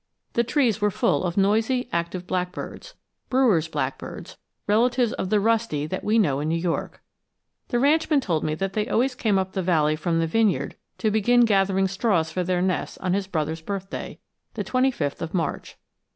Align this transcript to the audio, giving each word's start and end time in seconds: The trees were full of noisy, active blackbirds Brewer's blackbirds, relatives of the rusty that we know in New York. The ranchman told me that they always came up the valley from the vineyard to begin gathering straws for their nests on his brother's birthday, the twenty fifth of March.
The 0.33 0.43
trees 0.43 0.81
were 0.81 0.89
full 0.89 1.23
of 1.25 1.37
noisy, 1.37 1.87
active 1.93 2.25
blackbirds 2.25 2.95
Brewer's 3.29 3.67
blackbirds, 3.67 4.35
relatives 4.65 5.13
of 5.13 5.29
the 5.29 5.39
rusty 5.39 5.85
that 5.85 6.03
we 6.03 6.17
know 6.17 6.39
in 6.39 6.49
New 6.49 6.57
York. 6.57 7.03
The 7.67 7.77
ranchman 7.77 8.19
told 8.19 8.43
me 8.43 8.55
that 8.55 8.73
they 8.73 8.87
always 8.87 9.13
came 9.13 9.37
up 9.37 9.51
the 9.51 9.61
valley 9.61 9.95
from 9.95 10.17
the 10.17 10.25
vineyard 10.25 10.75
to 10.97 11.11
begin 11.11 11.41
gathering 11.41 11.87
straws 11.87 12.31
for 12.31 12.43
their 12.43 12.63
nests 12.63 12.97
on 12.97 13.13
his 13.13 13.27
brother's 13.27 13.61
birthday, 13.61 14.17
the 14.55 14.63
twenty 14.63 14.89
fifth 14.89 15.21
of 15.21 15.35
March. 15.35 15.77